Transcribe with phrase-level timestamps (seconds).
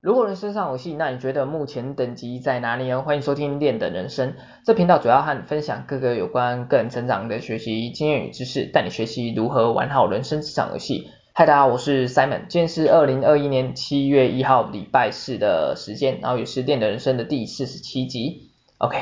[0.00, 3.02] 如果人生上游戏，那你觉得目前等级在哪里呢？
[3.02, 11.10] 欢迎收听练的人生，这频道主要和你分享各个有关个人成长的学习经验与知识，带你学习如何玩好人生这场游戏。
[11.32, 18.52] 嗨，大家好，我是 Simon，今天是二零二一年七月一号礼拜四的时间，然后也是练的人生的第四十七集。
[18.78, 18.96] OK，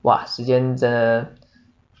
[0.00, 1.26] 哇，时间真的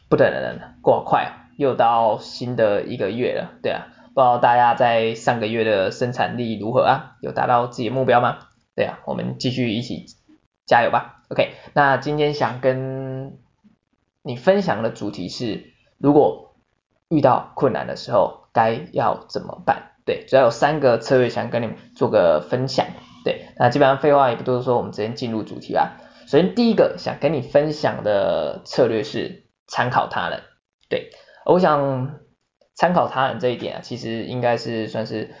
[0.08, 3.88] 不等人了，过快，又到新的一个月了，对啊。
[4.18, 7.16] 不知道大家在上个月的生产力如何啊？
[7.20, 8.48] 有达到自己的目标吗？
[8.74, 10.06] 对啊，我们继续一起
[10.66, 11.22] 加油吧。
[11.28, 13.38] OK，那今天想跟
[14.24, 16.56] 你分享的主题是，如果
[17.08, 19.92] 遇到困难的时候该要怎么办？
[20.04, 22.86] 对，主要有三个策略想跟你做个分享。
[23.24, 25.92] 对，那基本上废话也不多说，我们直接进入主题吧。
[26.26, 30.42] 首先第一个想跟你分享的策略是参考他人。
[30.88, 31.10] 对，
[31.46, 32.18] 我想。
[32.78, 35.34] 参考他人这一点啊，其实应该是算是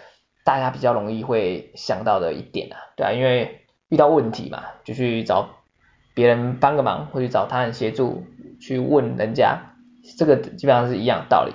[0.44, 5.48] 大家比较容易会想到的一点啊，对啊，因为遇到问题嘛，就去找
[6.14, 8.24] 别人帮个忙，或者找他人协助
[8.60, 9.56] 去问人家，
[10.18, 11.52] 这个基本上是一样的道理。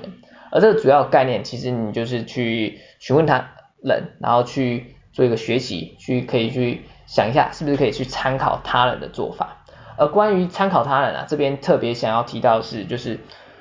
[0.54, 3.50] 而这个主要概念，其实你就是去询问他
[3.84, 9.66] 人，然后去做一个学习，去可以去想一下，是不是可以去参考他人的做法。
[9.98, 13.20] 而关于参考他人啊，这边特别想要提到是，就是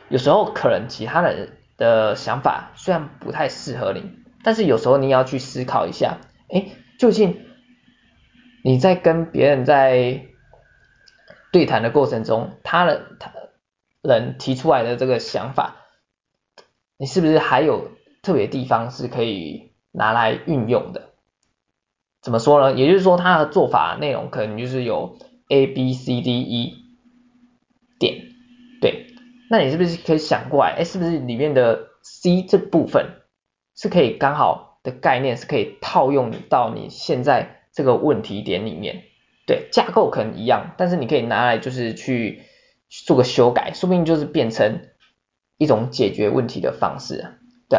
[0.08, 1.58] 有时候可能其他人。
[1.83, 4.02] 的想法虽然不太适合你，
[4.44, 7.44] 但是有时候你要去思考一下，哎，究竟
[8.62, 10.27] 你在跟别人在
[11.50, 13.33] 对谈的过程中，他人他
[14.00, 15.77] 人提出来的这个想法，
[16.97, 17.91] 你是不是还有
[18.22, 21.10] 特别地方是可以拿来运用的？
[22.22, 22.77] 怎么说呢？
[22.78, 26.75] 也就是说，他的做法内容可能就是有 A B C D E
[27.98, 28.31] 点，
[29.53, 33.20] 那你是不是可以想过来，哎，是不是里面的 C 这部分
[33.77, 39.03] 是可以刚好的概念是可以套用到你现在这个问题点里面？
[39.47, 42.44] 对，架构可能一样，但是你可以拿来就是去
[42.89, 44.88] 做个修改，说不定就是变成
[45.59, 47.34] 一种解决问题的方式。
[47.69, 47.78] 对，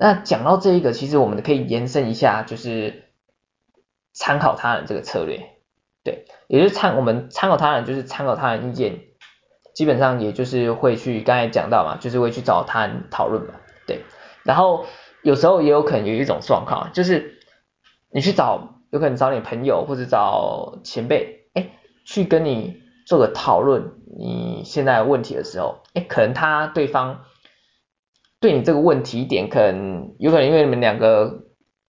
[0.00, 3.04] 那讲到这一个，其实我们可以延伸一下，就是
[4.12, 5.50] 参考他人这个策略。
[6.02, 8.98] 对，也就是参我们参考他人，就是参考他人意见。
[9.74, 13.54] 基本上也就是会去刚才讲到嘛，就是会去找他讨论嘛，
[13.86, 14.04] 对。
[14.44, 14.84] 然后
[15.22, 17.38] 有时候也有可能有一种状况，就是
[18.10, 21.70] 你去找，有可能找你朋友或者找前辈，哎，
[22.04, 27.24] 去跟你做个讨论你现在的问题的时候，哎，可能他对方
[28.40, 31.26] 对你这个问题点，可能有可能因为你们两个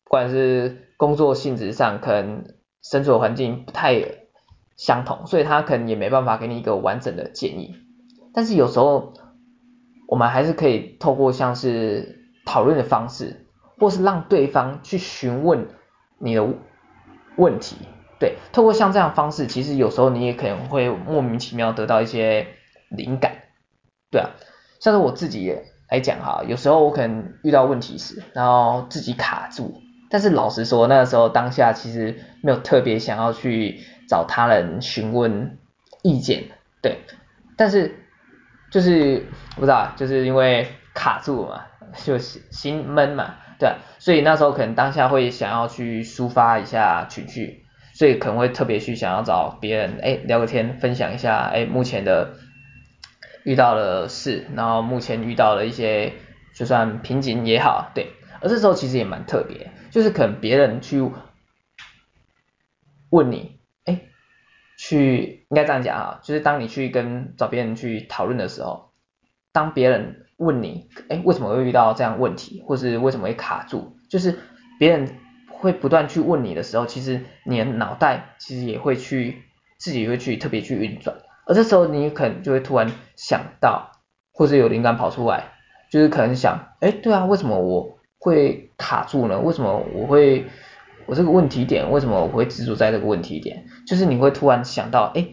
[0.04, 2.44] 不管是工作性质上，可能
[2.84, 4.21] 生存环境不太。
[4.82, 7.76] 相同，所以他可能也没办法给你一个完整的建议。
[8.34, 9.14] 但是有时候
[10.08, 13.46] 我们还是可以透过像是讨论的方式，
[13.78, 15.68] 或是让对方去询问
[16.18, 16.48] 你的
[17.36, 17.76] 问题。
[18.20, 22.48] 对，透过像这样方式，其实有时候你也可能会莫名其妙得到一些
[22.90, 23.34] 灵感。
[24.10, 24.32] 对啊，
[24.80, 25.56] 像是我自己
[25.92, 29.80] 来讲哈，有时候我可能遇到问题时，然后自己卡住。
[30.10, 33.80] 但是老实说，那个时候当下其实没有特别想要去
[34.12, 35.58] 找他人询问
[36.04, 36.44] 意见，
[36.82, 36.98] 对。
[37.56, 37.96] 但是
[38.70, 41.64] 就是不知道，就是因为卡住嘛，
[42.04, 43.76] 就心闷嘛，对。
[44.00, 47.64] 所以那时候可能当下会想要去抒发一下情绪，
[47.94, 52.34] 所以可能会特别去想要找别人，哎，聊个天，分享一下，哎，目前的
[53.46, 56.12] 遇到的事，然后目前遇到了一些
[56.54, 58.12] 就算瓶颈也好，对。
[58.42, 61.02] 而这时候其实也蛮特别，就是可能别人去
[63.10, 63.60] 问你，
[64.84, 68.90] 去应该这样讲啊，就是当你去跟找别人去讨论的时候，
[69.52, 74.40] 当别人问你，哎，为什么会遇到这样问题，或是为什么会卡住，就是
[74.80, 75.08] 别人
[75.52, 79.44] 会不断去问你的时候，其实你的脑袋其实也会去
[79.78, 81.16] 自己会去特别去运转，
[81.46, 83.92] 而这时候你可能就会突然想到，
[84.34, 85.52] 或是有灵感跑出来，
[85.92, 89.40] 就是可能想，哎，对啊，为什么我会卡住呢？
[89.40, 90.48] 为什么我会
[91.06, 91.92] 我这个问题点？
[91.92, 93.66] 为什么我会执着在这个问题点？
[93.88, 95.28] 就是你会突然想到，哎，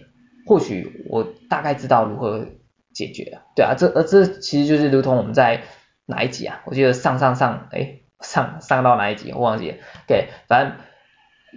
[0.46, 2.46] 或许我大概知道如何
[2.94, 3.38] 解决。
[3.54, 5.62] 对啊，这而这其实就是如同我们在
[6.06, 6.62] 哪一集啊？
[6.66, 9.76] 我记得上上上，哎，上上到哪一集我忘记了。
[10.06, 10.76] 对，反正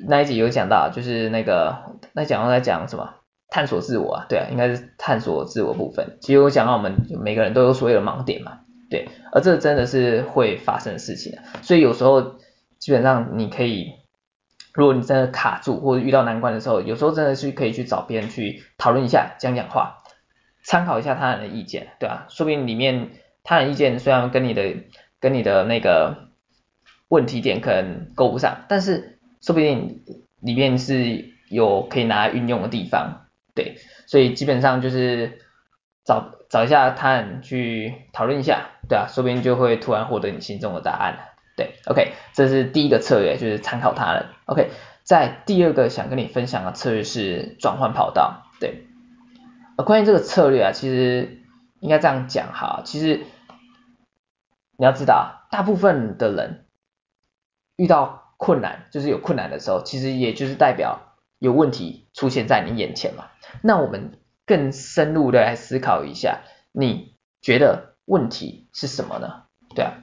[0.08, 3.16] 那一集有讲到，就是那个那讲到在讲什么？
[3.54, 6.18] 探索自我啊，对啊，应该是探索自我部分。
[6.22, 8.60] 其实我讲到我们每个人都有所谓的盲点嘛。
[8.90, 12.38] 对，而这真的是会发生的事情，所以有时候
[12.80, 13.92] 基本上你可以，
[14.74, 19.98] 如果你真的卡住或者遇到难关的时候，有时候真的是可以去找别人去讨论一下，讲讲话，
[20.64, 22.26] 参考一下他人的意见，对吧？
[22.30, 23.10] 说不定里面
[23.44, 24.76] 他人意见虽然跟你的
[25.20, 26.30] 跟你的那个
[27.10, 30.04] 问题点可能够不上，但是说不定
[30.40, 33.76] 里面是有可以拿来运用的地方，对，
[34.08, 35.40] 所以基本上就是
[36.06, 41.20] 找找一下他人去讨论一下，对啊，说不定就会突然获得你心中的答案了，
[41.58, 44.70] 对，OK，这是第一个策略，就是参考他人，OK，
[45.04, 48.86] 在第二个想跟你分享的策略是转换跑道，对，
[49.78, 51.44] 呃关于这个策略啊，其实
[51.80, 53.22] 应该这样讲哈，其实
[54.78, 56.66] 你要知道，大部分的人
[57.76, 63.26] 遇到困难就是有困难的时候，其实也就是代表有问题出现在你眼前嘛。
[63.62, 69.44] 那我们更深入的来思考一下，你觉得问题是什么呢？
[69.76, 69.94] 对啊。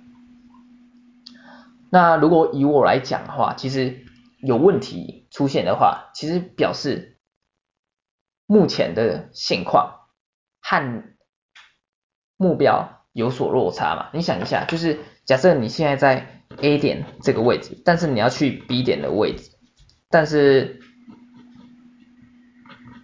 [1.90, 4.05] 那如果以我来讲的话，其实
[4.43, 7.19] 有问题出现的话，其实表示
[8.46, 10.06] 目前的现况
[10.61, 11.05] 和
[12.37, 14.11] 目标有所落差嘛。
[14.12, 19.50] 你想一下，就是假设你现在在 A 点这个位置，但是你要去 B 点的位置，
[20.11, 20.81] 但是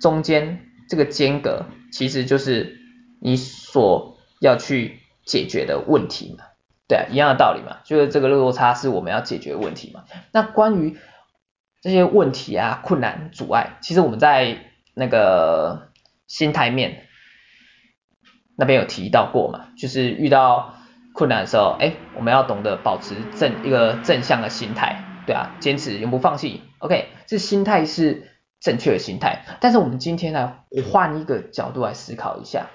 [0.00, 2.78] 中间这个间隔其实就是
[3.20, 6.44] 你所要去解决的问题嘛，
[6.88, 10.04] 对，一样的道理嘛，就是这个落差是我们要解决的问题嘛。
[10.32, 10.98] 那关于
[11.80, 14.58] 这些问题啊、困难、阻碍，其实我们在
[14.94, 15.90] 那个
[16.26, 17.06] 心态面
[18.56, 20.74] 那边有提到过嘛，就是遇到。
[21.16, 29.44] 困难的时候，哎，我们要懂得保持正一个正向的心态，对啊，坚持永不放弃，OK，这心态是正确的心态。
[29.60, 32.66] 但是我们今天呢，我换一个角度来思考一下，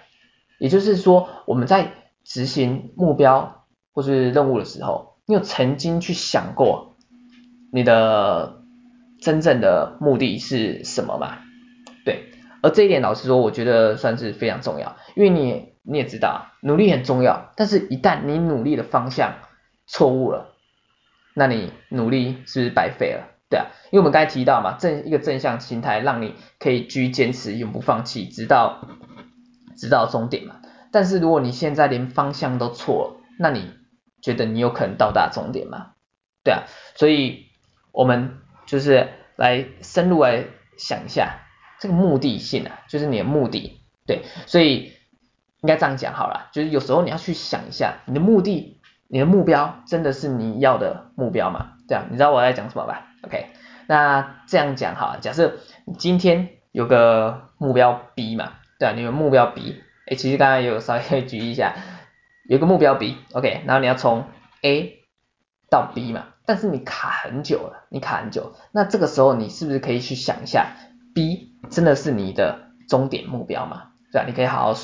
[0.58, 1.92] 也就是说，我们在
[2.24, 3.59] 执行目标
[3.94, 6.96] 或是任务的时候，你有曾经去想过
[7.72, 8.62] 你的
[9.22, 11.40] 真正的目的是什么吗？
[12.06, 12.32] 对，
[12.62, 15.70] 而这一点，老实说，我觉得算是非常重要，因为你。
[15.82, 19.36] 你也知道，努力很重要，但是一旦你努力的方向
[19.88, 20.54] 错误了，
[21.34, 23.30] 那你努力是不是白费了？
[23.50, 28.88] 对啊，因为我们刚才提到嘛，正一个正向心态，让你可以继续坚持，永不放弃，直到
[29.78, 30.58] 直到终点嘛。
[30.92, 33.72] 但是如果你现在连方向都错了，那你
[34.22, 35.92] 觉得你有可能到达终点吗？
[36.44, 36.64] 对啊，
[36.96, 37.48] 所以
[37.92, 40.46] 我们就是来深入来
[40.78, 41.48] 想一下
[41.80, 44.94] 这个目的性啊，就是你的目的，对，所以。
[45.62, 48.80] 应该这样讲好了，就是有时候你要去想一下，你的目的、
[49.10, 51.74] 你的目标真的是你要的目标吗？
[51.86, 53.48] 对啊，你知道我在讲什么吧？OK，
[53.86, 61.76] 那这样讲好，假设你今天有个目标 B 嘛，对啊，你有目标 B，哎，其实刚刚也有稍微举一下，
[62.50, 64.26] 有个目标 B，OK，然后你要从
[64.64, 65.04] A
[65.70, 70.76] 到 B 嘛，但是你卡很久了，你卡很久，那这个时候你是不是可以去想一下
[71.14, 73.92] ，B 真的是你的终点目标吗？
[74.12, 74.80] 对啊，你可以好好。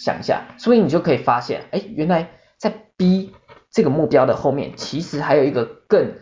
[0.00, 3.34] 想一下，所以你就可以发现，哎，原来在 B
[3.68, 6.14] 这个目标的后面，其实还有一个更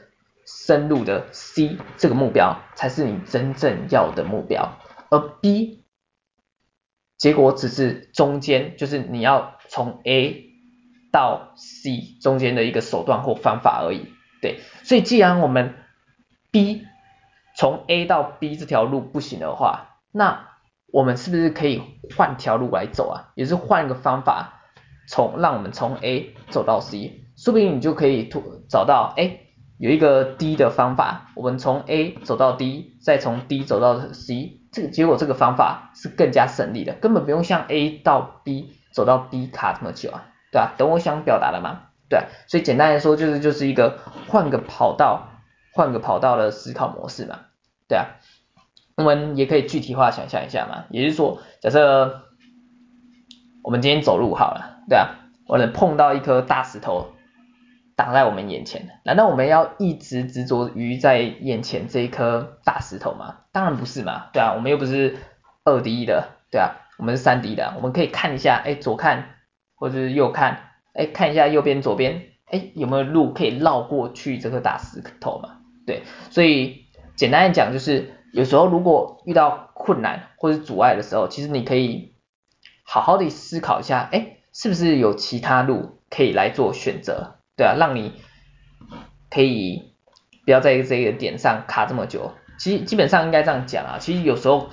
[0.47, 4.79] 深入的 C 这个目标，才是你真正要的目标。
[5.11, 5.85] 而 B
[7.19, 10.56] 结果只是中间，就是你要从 A
[11.17, 14.13] 到 C 中间的一个手段或方法而已。
[14.43, 15.73] 对，所以既然我们
[16.51, 16.83] B
[17.57, 20.51] 从 A 到 B 这条路不行的话，那
[20.93, 21.81] 我们是不是可以
[22.15, 23.33] 换条路来走啊？
[23.35, 24.61] 也是换一个方法，
[25.09, 29.39] 从让我们从 A 走到 C，说不定你就可以突找到，哎，
[29.79, 40.75] 有一个 D 的方法，我们从 A 走到 D，再从 D 走到 C，这个结果这个方法是更加省力的，根本不用像 A 到 B 走到 B 卡这么久啊，对吧？
[40.79, 41.89] 懂我想表达的吗？
[42.09, 43.99] 对，所以简单来说就是就是一个
[44.29, 45.29] 换个跑道，
[45.73, 47.41] 换个跑道的思考模式嘛，
[47.89, 48.07] 对啊。
[48.97, 52.23] 我们也可以具体化想象一下嘛，也就是说，假设
[53.63, 55.11] 我们今天走路好了，对啊，
[55.47, 57.09] 我能碰到一颗大石头
[57.95, 63.41] 挡在我们眼前，难道我们要一直执着于在眼前这一颗大石头吗？
[63.53, 65.19] 当然不是嘛，对啊，我们又不是
[65.65, 69.36] 二 D 的，对啊，我们是三 D 的，我们可以看一下，哎，左看
[69.77, 75.59] 或者是右看，哎，看一下右边左边，哎，有没有路可以绕过去这个大石头嘛？
[75.87, 78.13] 对，所以简单来讲就是。
[78.33, 82.13] 有时候如果遇到困难或者阻碍的时候，其实你可以
[82.83, 88.13] 好好的思考一下，哎，是不是有其他路可以来做选择，对啊，让你
[89.31, 89.95] 可以
[90.45, 92.33] 不要在这个点上卡这么久。
[92.59, 94.69] 其实基本上应该这样讲啊，其实有时候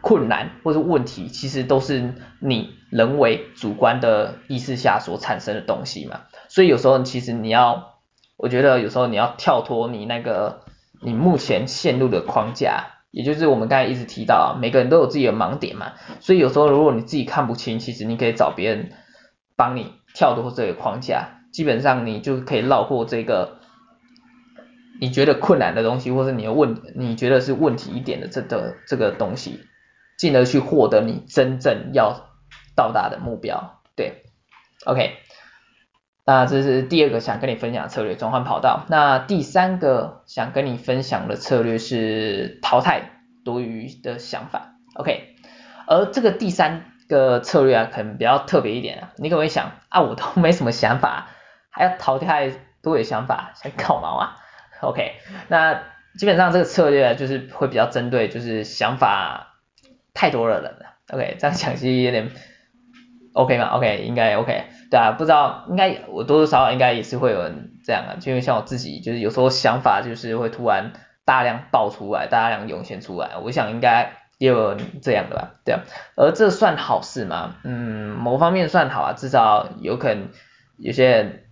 [0.00, 6.20] 困难或者问题，其实都是你人为主观的意识下所产生的东西嘛。
[6.48, 8.00] 所以有时候其实你要，
[8.36, 10.60] 我觉得有时候你要跳脱你那个
[11.00, 12.94] 你目前陷入的框架。
[13.10, 18.90] 也就是我们刚才一直提到啊，每个人都有自己的盲点嘛，所以有时候如果你自己看不清，其实你可以找别人
[19.56, 23.60] 帮你跳脱这个框架，基本上你就可以绕过这个
[25.00, 29.60] 你觉得困难的东西，或是你的问你觉得是问题一点的这个这个东西，
[30.18, 32.28] 进而去获得你真正要
[32.76, 33.80] 到达的目标。
[33.96, 34.24] 对
[34.84, 35.16] ，OK，
[36.26, 38.84] 那这是第二个想跟你分享策略，转换跑道。
[38.90, 44.74] 那第三个想跟你分享的策略是淘汰多余的想法。
[44.94, 45.36] OK，
[45.86, 49.12] 而这个第三个策略啊，可能比较特别一点啊。
[49.16, 51.28] 你可能会想啊，我都没什么想法，
[51.70, 54.36] 还要淘汰多余想法，想搞毛啊
[54.80, 55.12] ？OK，
[55.48, 55.82] 那
[56.18, 59.57] 基本上这个策略就是会比较针对就是想法
[60.18, 60.96] 太多的人了。
[61.12, 62.28] OK，这样讲其实有点
[63.32, 64.64] OK 吗？OK，应该 OK。
[64.90, 70.92] 对啊，不知道应该我多多少少应该也是会有人这样啊，就因为像我自己就是有时候想法就是会突然
[71.24, 74.12] 大量爆出来，大量涌现出来，我想应该。
[74.38, 75.80] 也有这样的吧，对啊，
[76.14, 77.56] 而这算好事吗？
[77.64, 80.28] 嗯，某方面算好啊，至少有可能
[80.76, 81.42] 有些人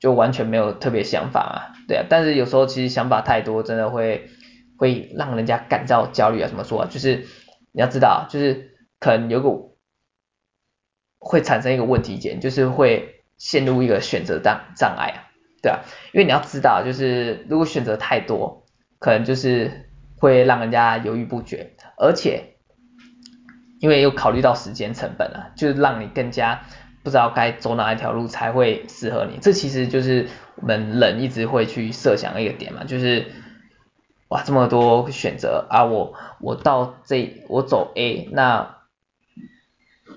[0.00, 4.30] 就完全没有特别想法嘛，对啊，但是有时候其实想法太多，真的会
[4.78, 6.88] 会让人家感到焦虑啊，怎么说啊？
[6.90, 7.26] 就是
[7.76, 9.50] 你要知道，就是可能有个
[11.18, 15.28] 会产生一个问题点，就是会陷入一个选择障障碍啊，
[15.62, 15.80] 对啊，
[16.14, 18.64] 因为你要知道，就是如果选择太多，
[18.98, 21.76] 可能就是会让人家犹豫不决。
[21.98, 22.54] 而且，
[23.78, 26.62] 因为又考虑到时间成本啊，就是让你更加
[27.04, 29.38] 不知道该走哪一条路才会适合你。
[29.42, 33.26] 这其实就是我们人一直会去设想的一个点嘛，就是
[34.28, 38.76] 哇这么多选择啊，我我到这我走 A，那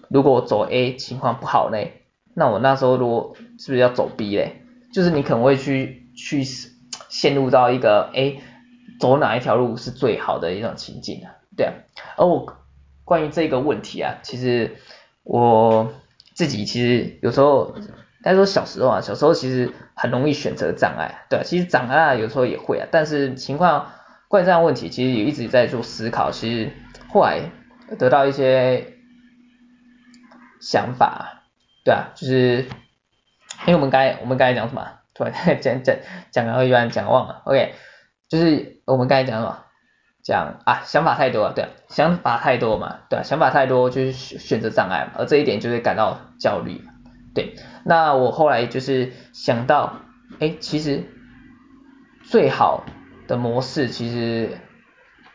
[0.10, 1.78] 如果我走 A 情况不好呢，
[2.34, 4.64] 那我那时候如果是不是要走 B 嘞？
[4.92, 8.38] 就是你可能会去去陷入到一个哎
[9.00, 11.36] 走哪一条路是最好的一种情境啊。
[11.56, 11.74] 对啊，
[12.18, 12.56] 而我
[13.06, 14.78] 关于这个问题啊，其实
[15.24, 15.94] 我
[16.34, 17.76] 自己其实有时候，
[18.24, 23.92] 该说小时候啊，小时候其实很容易选择障碍，对啊，其实长大有时候也会啊，但是情况
[24.30, 26.72] 关于这样的问题，其实也一直在做思考，其实
[27.10, 27.52] 后来
[27.98, 28.94] 得到一些
[30.62, 31.44] 想法，
[31.84, 32.66] 对啊，就是
[33.66, 34.88] 因为我们刚才我们刚才讲什么？
[35.16, 35.96] 突然讲讲
[36.32, 37.74] 讲到一半讲忘了，OK，
[38.30, 39.66] 就是我们刚才讲什么？
[40.24, 46.84] 讲啊，想法太多了，对啊，想法太多嘛，对啊，想法太多就是选择障碍嘛，而这一点就会感到焦虑，
[47.34, 47.56] 对。
[47.84, 49.94] 那我后来就是想到，
[50.40, 51.04] 哎，其实
[52.22, 52.86] 最好
[53.30, 54.58] 的模式其实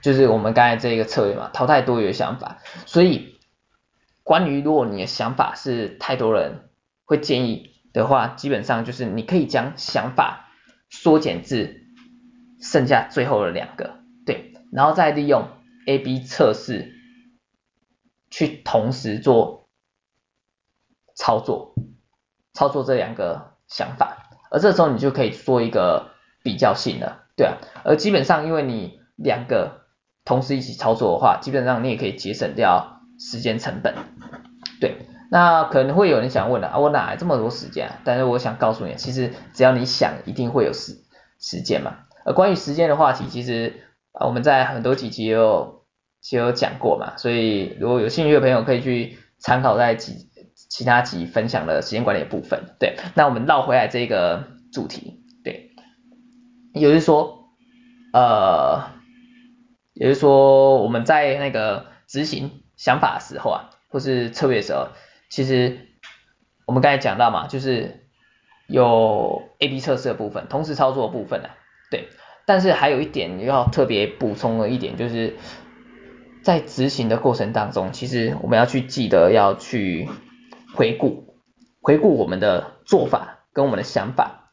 [0.03, 2.59] 就是我们刚才这个策略嘛，淘汰多余的想法。
[2.85, 3.39] 所以，
[4.25, 6.69] 关于如果你的想法是太多人
[7.05, 10.51] 会建议的话，基本上就是你可以将想法
[10.91, 11.87] 缩减至
[12.61, 14.01] 剩下最后的两个。
[14.27, 15.47] 对然后再利用
[15.87, 16.93] A/B 测试
[18.29, 19.69] 去同时做
[21.15, 21.75] 操作，
[22.55, 26.11] 操作这两个想法，而这时候你就可以做一个
[26.43, 29.83] 比较性了，对啊，而基本上因为你两个
[30.25, 33.95] 同时一起操作的话，基本上你也可以节省掉时间成本，
[34.81, 38.01] 对，那可能会有人想问了啊，我哪来这么多时间啊？
[38.05, 40.99] 但是我想告诉你，其实只要你想，一定会有时
[41.41, 41.99] 时间嘛。
[42.25, 43.81] 而关于时间的话题，其实。
[44.17, 45.83] 啊，我们在很多几集也有
[46.31, 52.77] 也有讲过嘛，所以如果有兴趣的朋友可以去参考在几其他集分享的时间管理的部分。
[52.79, 55.24] 对，那我们绕回来这个主题，
[56.75, 57.49] 也就是说，
[58.13, 58.91] 呃，
[59.95, 64.89] 也就是说我们在那个执行想法的时候啊，或是策略的时候，
[65.31, 65.89] 其实
[66.67, 68.05] 我们刚才讲到嘛，就是
[68.67, 71.51] 有 A/B 测试的部分，同时操作的部分啊，
[71.91, 72.09] 对。
[72.47, 75.37] 但是还有一点要特别补充的一点，就是
[76.43, 80.09] 在执行的过程当中，其实我们要去记得要去
[80.75, 81.39] 回顾，
[81.81, 84.44] 回顾我们的做法跟我们的想法，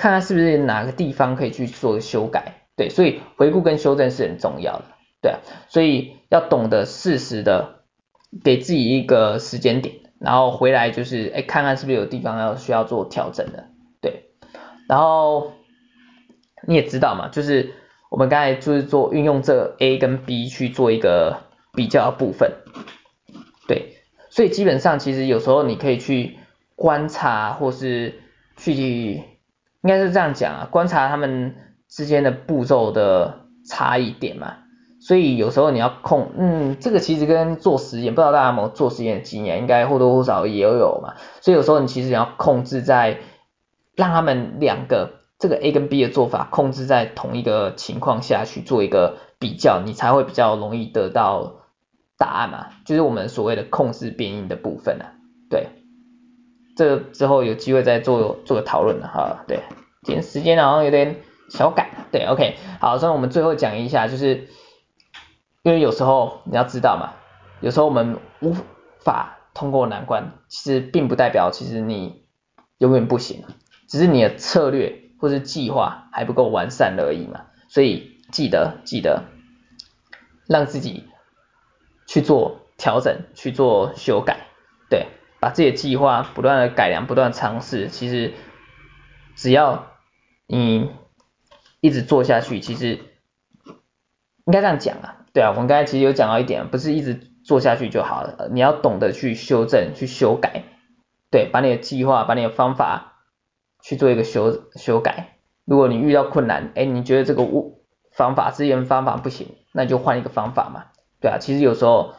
[0.00, 4.84] 看看是不是哪个地方可以去做修改，对，所以回顾跟修正是很重要的，
[5.20, 5.34] 对，
[5.68, 7.82] 所以要懂得适时的
[8.42, 13.66] 给自己一个时间点，然后回来就是哎看看是不是有地方要需要做调整的，
[14.00, 14.30] 对，
[14.88, 15.52] 然后。
[16.62, 17.72] 你也知道嘛，就是
[18.10, 22.52] 我们刚才就是做运用这 A 跟 B 去做一个比较部分，
[23.66, 23.96] 对，
[24.28, 26.36] 所以基本上其实有时候你可以去
[26.76, 28.20] 观察或是
[28.58, 29.22] 去，
[29.82, 31.54] 应该是这样讲啊，观察他们
[31.88, 34.54] 之间的步骤的差异点嘛，
[35.00, 43.18] 所以有时候你要控，嗯，这个其实跟做实验，不知道大家有没有做实验的经验，应该或多或少也有嘛，所以有时候你其实你要控制在
[43.96, 45.18] 让他们两个。
[45.40, 51.62] 这个 A 跟 B 的做法控制在同一个情况下去做一个比较，你才会比较容易得到
[52.18, 55.16] 答案嘛，就是我们所谓的控制变因的部分啊。
[55.48, 55.68] 对，
[56.80, 59.44] 这之后有机会再做做个讨论了哈。
[59.46, 59.60] 对，
[60.02, 61.16] 今天时间好像有点
[61.50, 64.48] 小改，对，OK，好，所以我们最后讲一下，就是
[65.62, 67.12] 因为有时候你要知道嘛，
[67.60, 68.56] 有时候我们无
[68.98, 72.24] 法通过难关，其实并不代表其实你
[72.78, 73.44] 永远不行，
[73.86, 79.24] 只是你的策略或是计划还不够完善而已嘛，所以记得记得
[80.46, 81.04] 让自己
[82.06, 84.46] 去做调整，去做修改，
[85.40, 88.34] 把自己的计划不断的改良，不断尝试，其实
[89.34, 89.86] 只要
[90.46, 90.90] 你
[91.80, 93.00] 一直做下去，其实
[94.44, 100.64] 应该这样讲啊，对啊，我们刚才其实有讲到一点，不是一直做下去就好了，你要懂得去修正、去修改，
[101.30, 103.22] 对，把你的计划、把你的方法
[103.82, 105.38] 去做一个修修改。
[105.64, 107.46] 如果你遇到困难，哎，你觉得这个
[108.12, 110.86] 方法、资源方法不行，那就换一个方法嘛，
[111.20, 112.14] 对啊，其实有时候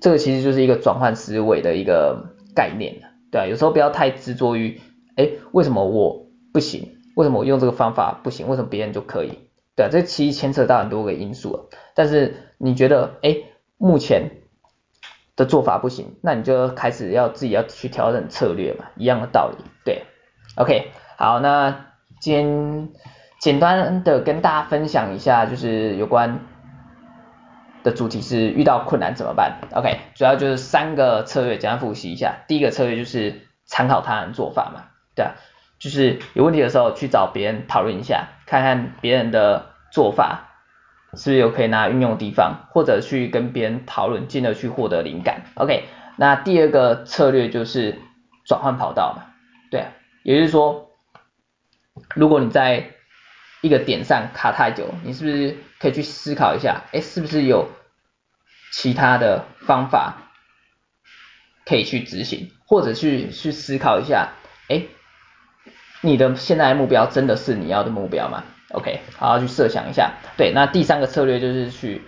[0.00, 2.96] 这个其实就是一个转换思维的一个概念，
[3.30, 4.80] 对啊，有时候不要太执着于，
[5.16, 6.96] 哎，为什么我不行？
[7.16, 8.48] 为什么我用这个方法不行？
[8.48, 9.38] 为什么别人就可以？
[9.76, 11.68] 对啊，这其实牵扯到很多个因素了。
[11.94, 13.36] 但是你觉得，哎，
[13.76, 14.30] 目前
[15.36, 19.64] 的做法不行，那你就开始要自己要去调整策略嘛，一样的道理。
[19.84, 20.02] 对
[20.56, 21.86] ，OK，好，那
[22.20, 22.88] 今天
[23.40, 26.40] 简单的跟大家分享一下，就是有关
[27.84, 32.38] 的主题是遇到困难怎么办？OK，主要就是三个策略，简单复习一下。
[32.48, 35.34] 第一个策略就是参考他人做法嘛，对啊。
[35.78, 40.54] 就是有问题的时候去找别人讨论一下，看看别人的做法
[41.12, 45.42] 是不是有可以拿运用的地方，或者去跟别人讨论，进而去获得灵感。
[45.56, 45.84] OK，
[46.16, 47.98] 那第二个策略就是
[48.46, 49.34] 转换跑道嘛，
[49.70, 49.88] 对啊，
[50.22, 50.88] 也就是说，
[52.14, 52.93] 如果你在
[53.64, 57.70] 一个点上卡太久，你是不是可以去思考一下，哎，是不是有
[58.72, 60.16] 其他的方法
[61.64, 64.32] 可以去执行，或者去去思考一下，
[64.68, 64.82] 哎。
[66.02, 70.12] 你的现在的目标真的是你要的目标吗？OK，好好去设想一下。
[70.36, 72.02] 对，那第三个策略就是去，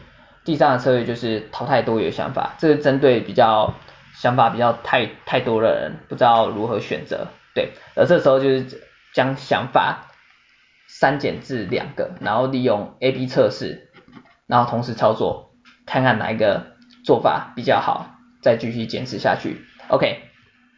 [0.45, 3.73] 第三个策略就是淘汰多余的想法，这是针对比较
[4.13, 7.29] 想法比较太太多的人，不知道如何选择。
[7.55, 8.83] 对，而这时候就是
[9.15, 10.06] 将想法
[10.99, 13.91] 删减至两个，然后利用 A/B 测试，
[14.47, 15.51] 然后同时操作，
[15.85, 16.69] 看看哪一个
[17.05, 18.07] 做法比较好，
[18.41, 19.61] 再继续坚持下去。
[19.89, 20.23] OK，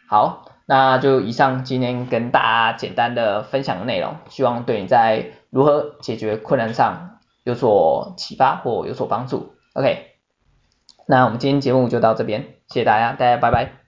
[0.08, 0.44] 好。
[0.70, 9.54] 那就以上今天跟大家简单的分享的内容，希望对你在如何解决困难上有所启发或有所帮助。
[9.72, 10.08] OK，
[11.06, 13.87] 那我们今天节目就到这边，谢谢大家，大家拜拜。